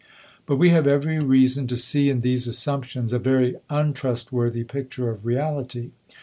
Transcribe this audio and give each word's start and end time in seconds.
But 0.47 0.55
we 0.55 0.69
have 0.69 0.87
every 0.87 1.19
reason 1.19 1.67
to 1.67 1.77
see 1.77 2.09
in 2.09 2.21
these 2.21 2.47
assumptions 2.47 3.13
a 3.13 3.19
very 3.19 3.57
untrustworthy 3.69 4.63
picture 4.63 5.11
of 5.11 5.27
reality. 5.27 5.91